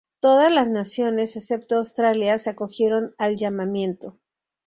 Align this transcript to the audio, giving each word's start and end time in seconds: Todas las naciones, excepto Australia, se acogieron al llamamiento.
Todas 0.19 0.51
las 0.51 0.67
naciones, 0.67 1.35
excepto 1.35 1.75
Australia, 1.75 2.35
se 2.39 2.49
acogieron 2.49 3.13
al 3.19 3.35
llamamiento. 3.35 4.17